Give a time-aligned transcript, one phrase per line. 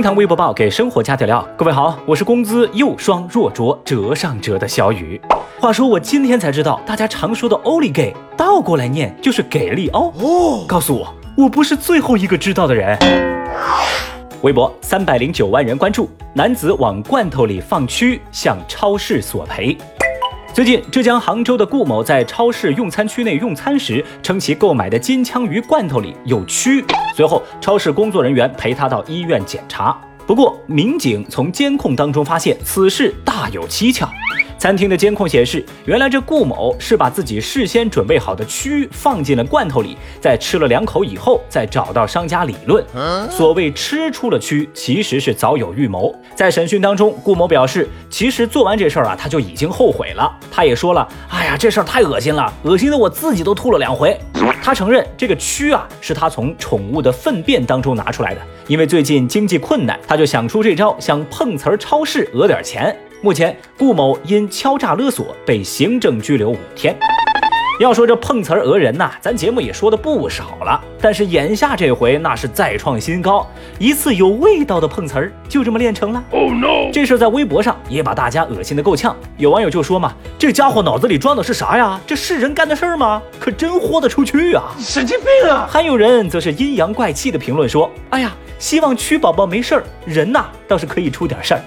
[0.00, 1.46] 厅堂微博报给生活加点料。
[1.58, 5.20] 各位好，我是工资又双若浊折上折的小雨。
[5.60, 10.08] 话说我今天才知道，大家常说的欧里给倒过来念就是给力欧。
[10.16, 12.98] 哦，告诉我，我不是最后一个知道的人。
[14.40, 19.76] 微博三百零九万人关注，男子往罐头里放蛆，向超市索赔。
[20.52, 26.84] 最近，浙江杭州的顾某在超市用餐区内用餐时，称其购买的金枪鱼罐头里有蛆。
[27.14, 29.96] 随后，超市工作人员陪他到医院检查。
[30.26, 34.10] 不过，民警从监控当中发现，此事大有蹊跷。
[34.60, 42.84] 餐厅的监控显示，原来这顾某是把自己事先准备好的蛆放进了罐头里，在吃了两口以后，再找到商家理论。
[43.30, 46.14] 所谓吃出了蛆，其实是早有预谋。
[46.34, 50.30] 在审讯当中，顾某表示，其实做完这事儿啊，他就已经后悔了。
[50.50, 54.14] 他也说了，哎呀，这事儿太恶心了，恶心的我自己都吐了两回。
[54.62, 58.40] 他承认，这个蛆啊，是他从宠物的粪便当中拿出来的。
[58.66, 62.94] 因为最近经济困难，他就想出这招，想碰瓷儿超市讹点钱。
[63.22, 66.96] 目前，顾某因敲诈勒索被行政拘留五天。
[67.78, 70.80] 要说这碰瓷儿讹人呐，咱节目也说的不少了。
[71.02, 73.46] 但是眼下这回那是再创新高，
[73.78, 76.22] 一次有味道的碰瓷儿就这么练成了。
[76.30, 76.90] Oh no！
[76.92, 79.14] 这事在微博上也把大家恶心的够呛。
[79.36, 82.00] 有网友就说嘛：“这家伙脑子里装的是啥呀？
[82.06, 83.20] 这是人干的事儿吗？
[83.38, 84.64] 可真豁得出去啊！
[84.78, 91.60] 神经病啊！”还有人则是阴阳怪气的评论说：“哎呀，希望蛆宝宝没事儿，人呐倒是可以出点事儿。”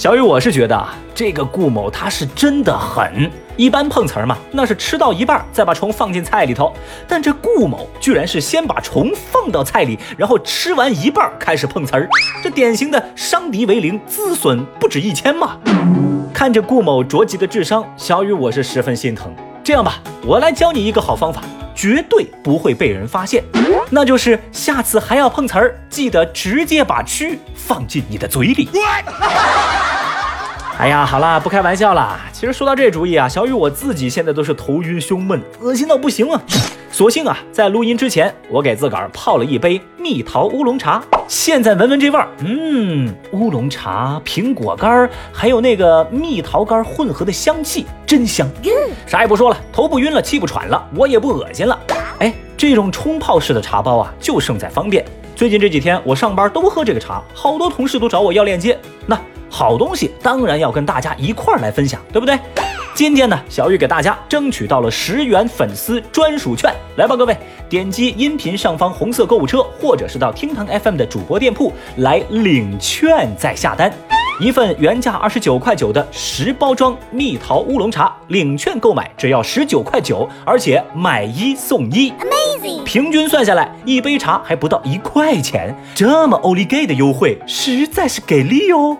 [0.00, 3.30] 小雨，我是觉得啊，这个顾某他是真的狠。
[3.58, 6.72] 一般碰瓷儿嘛，那是吃到一半再把虫放进菜里头，
[7.06, 12.08] 但这顾某居然是先把虫放到菜里，然后吃完一半开始碰瓷儿，
[12.42, 15.58] 这典型的伤敌为零，自损不止一千嘛。
[16.32, 19.30] 看着顾某着急的智商，小雨我是十分心疼。
[19.62, 21.42] 这样吧，我来教你一个好方法，
[21.74, 23.44] 绝对不会被人发现，
[23.90, 28.66] 那就是下次还要碰瓷儿，记得直接把蛆放进你的嘴里。
[30.80, 32.18] 哎呀，好啦，不开玩笑啦。
[32.32, 36.40] 其实说到这主意啊，小雨我自己现在都是头晕胸闷，恶心到不行啊。
[36.90, 41.02] 所幸啊，在录音之前，我给自个儿泡了一杯蜜桃乌龙茶。
[41.28, 48.48] 现在闻闻这味儿，嗯，乌龙茶、苹果干还有那个蜜桃干混合的香气，真香。
[49.06, 51.78] 啥也不说了，头不晕了，气不喘了，我也不恶心了。
[52.20, 55.04] 哎，这种冲泡式的茶包啊，就胜在方便。
[55.36, 58.78] 最近这几天我上班都喝这个茶，好多同事都找我要链接。
[59.04, 59.20] 那。
[59.50, 62.38] 好东西当然要跟大家一块儿来分享，对不对？
[62.94, 67.36] 今天呢，小雨给大家争取到了十元粉丝专属券，来吧，各位，
[67.68, 73.92] 点击音频上方红色购物车，或者是到厅堂 FM 的主播店铺来领券再下单。
[74.38, 82.82] 一份原价二十九块九的十包装蜜桃乌龙茶，领券购买只要十九块九，而且买一送一，Amazing！
[82.82, 88.96] 平均算下来，一杯茶还不到一块钱，这么欧 l 给的优惠，实在是给力哦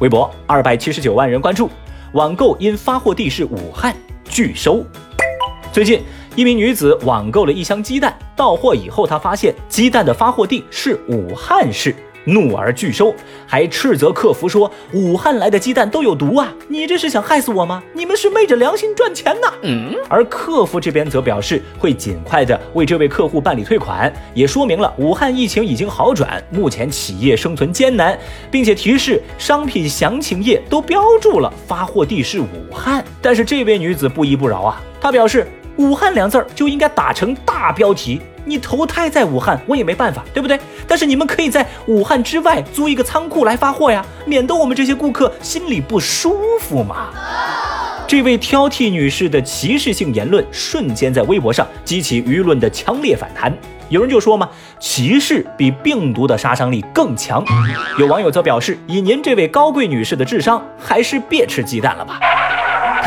[0.00, 1.68] 微博二百七十九万人关注，
[2.12, 3.94] 网购因发货地是武汉
[4.24, 4.84] 拒收。
[5.72, 6.02] 最近，
[6.36, 11.94] 一名女子网购了一箱鸡蛋，到货以后，她发现鸡蛋的发货地是武汉市。
[12.28, 13.14] 怒而拒收，
[13.46, 16.54] 还斥责客服说：“武汉来的鸡蛋都有毒啊！
[16.68, 17.82] 你这是想害死我吗？
[17.92, 28.18] 你们是昧着良心赚钱呢？”嗯，而客服这边则表示会尽快的为这位客户办理退款，也说明了武汉疫情已经好转，目前企业生存艰难，
[28.50, 33.04] 并且提示商品详情页都标注了发货地是武汉。
[33.20, 35.46] 但是这位女子不依不饶啊，她表示。
[35.78, 38.20] 武汉两字儿就应该打成大标题。
[38.44, 40.58] 你投胎在武汉，我也没办法，对不对？
[40.86, 47.08] 但是你们可以在武汉之外租一个仓库来发货呀，免得我们这些顾客心里不舒服嘛。
[48.06, 53.52] 这位挑剔女士的歧视性言论瞬间在微博上激起舆论的强烈反弹。
[53.90, 54.48] 有人就说嘛，
[54.80, 57.44] 歧视比病毒的杀伤力更强。
[57.98, 62.18] 有网友则表示，以您这位高贵女士的智商，还是别吃鸡蛋了吧。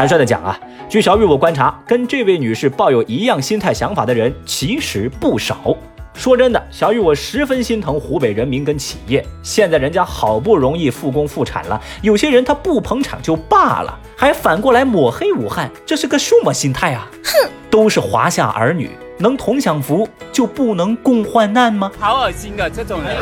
[0.02, 5.78] 坦率的讲啊，据小雨我观察，跟这位女士抱有一样心态想法的人其实不少。
[6.16, 9.24] 说真的，小雨我十分心疼湖北人民跟企业。
[9.44, 17.08] 现在人家好不容易复工复产了，有些人他不捧场就罢了，还反过来抹黑武汉，这是个什么心态啊？
[17.24, 18.90] 哼，都是华夏儿女，
[19.20, 21.92] 能同享福就不能共患难吗？
[22.00, 23.18] 好恶心啊，这种人！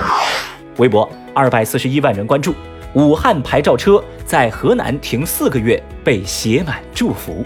[0.77, 2.55] 微博二百四十一万人关注。
[2.94, 7.45] 武汉牌照车在河南停四个月，被写满祝福。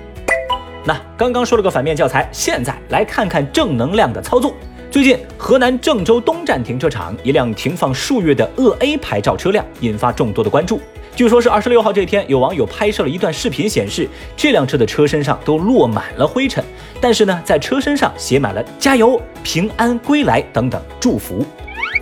[0.86, 4.54] 那刚刚说了个反面教材，现在来看看正能量的操作。
[4.90, 10.80] 最近，河南郑州东站停车场一辆停放数月的鄂 A 牌照车辆引发众多的关注。
[11.16, 14.08] 据说是二十六号这天，有网友拍摄了一段视频，显示
[14.38, 16.64] 这辆车的车身上都落满了灰尘，
[17.02, 21.46] 但是呢，在车身上写满了“加油、平安归来”等等祝福。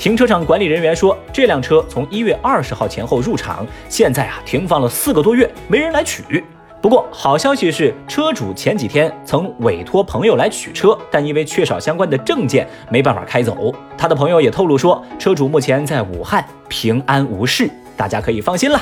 [0.02, 6.44] 停车场管理人员说，这辆车从一月二十号前后入场，现在啊停放了四个多月，没人来取。
[6.82, 13.72] 不过好消息是，车主前几天曾委托朋友来取车，但因为缺少相关的证件，没办法开走。
[13.96, 18.82] 他的朋友也透露说，车主目前在武汉平安无事，大家可以放心了。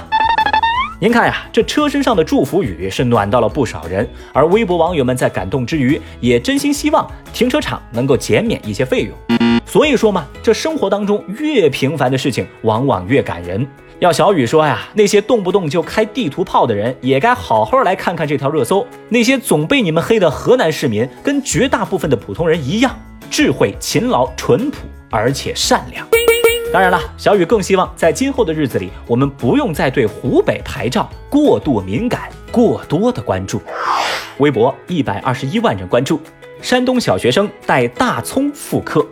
[1.02, 9.40] 您看呀，这车身上的祝福语是暖到了不少人，而微博网友们在感动之余，也真心希望停车场能够减免一些费用。
[9.66, 13.66] 所以说嘛，这生活当中越平凡的事情，往往越感人。
[14.00, 18.86] 要小雨说呀，那些动不动就开地图炮的人，也该好好来看看这条热搜。
[19.08, 22.94] 那些总被你们黑的河南市民，跟绝大部分的普通人一样，
[23.32, 24.80] 智慧、勤劳、淳朴，
[25.10, 26.06] 而且善良。
[26.72, 33.60] 当然了，小雨更希望在今后的日子里，我们不用再对湖北牌照过度敏感、过多的关注。
[34.38, 36.22] 微博一百二十一万人关注，
[36.62, 39.04] 山东小学生带大葱复课，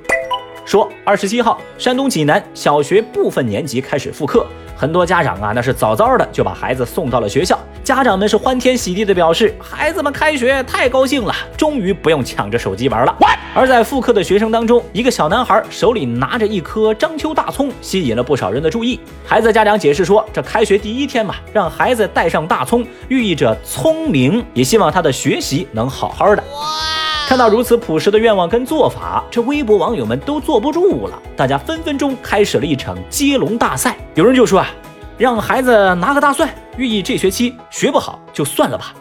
[0.66, 4.46] 说二十七号，山东济南小学部分年级开始复课。
[4.76, 7.60] 很多家长啊，那是早早的就把孩子送到了学校。
[7.88, 13.18] 家长们是欢天喜地的表示，孩子们开学太高兴了，终于不用抢着手机玩了。
[13.56, 19.00] 而在复课的学生当中，一个小男孩手里拿着一颗章丘大葱，吸引了不少人的注意。
[19.26, 26.44] 孩子家长解释说，这开学第一天嘛，让孩子带上大葱，寓意着聪明，也希望他的学习能好好的。
[27.30, 33.96] 看到如此朴实的愿望跟做法，这微博网友们都坐不住了，大家分分钟开始了一场接龙大赛。
[34.14, 34.68] 有人就说啊，
[35.18, 38.94] 让孩子拿个大蒜，寓意这学期学不好就算了吧。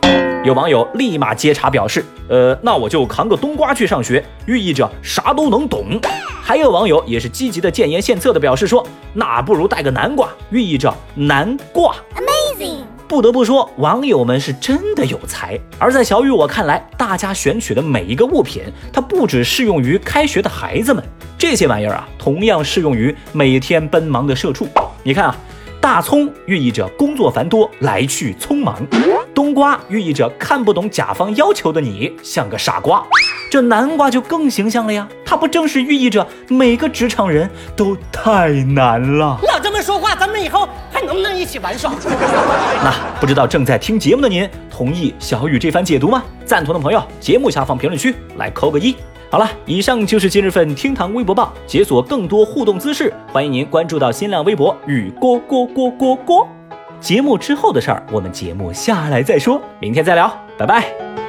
[0.44, 6.00] 有网友立马接茬表示，呃，那我就扛个冬瓜去上学，寓意着啥都能懂。
[6.42, 11.94] 还有网友也是积极的建言献策的表示说，那不如带个南瓜，寓意着南瓜。
[12.14, 12.78] Amazing。
[13.06, 15.58] 不得不说，网友们是真的有才。
[15.78, 18.62] 而在小雨我看来，大家选取的每一个物品，
[18.92, 21.04] 它不只适用于开学的孩子们，
[21.36, 24.66] 这些玩意儿啊，同样适用于每天奔忙的社畜。
[25.04, 25.36] 你看啊，
[25.86, 28.74] 大葱寓意着工作繁多，来去匆忙；
[29.32, 33.06] 冬瓜寓意着看不懂甲方要求的你像个傻瓜。
[33.48, 39.38] 这南瓜就更形象了呀，它不正是寓意着每个职场人都太难了？
[39.46, 41.92] 老这么说话，咱们以后还能不能一起玩耍？
[42.82, 46.24] 那不知道正在听节目的您，同意小雨这番解读吗？
[46.44, 48.96] 赞同的朋友，节目下方评论区来扣个一。
[49.28, 56.46] 好了，以上就是今日份厅堂微博报，解锁更多互动姿势，欢迎您关注到新浪微博与郭郭郭郭郭。
[57.00, 61.25] 节目之后的事儿，我们节目下来再说，明天再聊，拜拜。